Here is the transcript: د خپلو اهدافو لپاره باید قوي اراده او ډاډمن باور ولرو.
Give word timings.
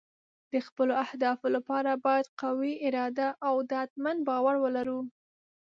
د 0.51 0.53
خپلو 0.67 0.93
اهدافو 1.05 1.47
لپاره 1.55 1.91
باید 2.05 2.27
قوي 2.41 2.73
اراده 2.87 3.27
او 3.47 3.53
ډاډمن 3.69 4.17
باور 4.27 4.55
ولرو. 4.63 4.99